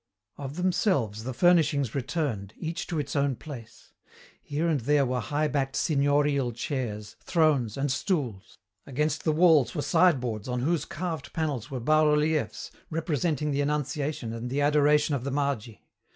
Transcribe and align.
Of 0.35 0.55
themselves 0.55 1.25
the 1.25 1.31
furnishings 1.31 1.93
returned, 1.93 2.55
each 2.57 2.87
to 2.87 2.97
its 2.97 3.15
own 3.15 3.35
place. 3.35 3.93
Here 4.41 4.67
and 4.67 4.79
there 4.79 5.05
were 5.05 5.19
high 5.19 5.47
backed 5.47 5.75
signorial 5.75 6.53
chairs, 6.55 7.15
thrones, 7.23 7.77
and 7.77 7.91
stools. 7.91 8.57
Against 8.87 9.23
the 9.25 9.31
walls 9.31 9.75
were 9.75 9.83
sideboards 9.83 10.47
on 10.47 10.61
whose 10.61 10.85
carved 10.85 11.33
panels 11.33 11.69
were 11.69 11.79
bas 11.79 12.03
reliefs 12.03 12.71
representing 12.89 13.51
the 13.51 13.61
Annunciation 13.61 14.33
and 14.33 14.49
the 14.49 14.59
Adoration 14.61 15.13
of 15.13 15.23
the 15.23 15.29
Magi. 15.29 15.75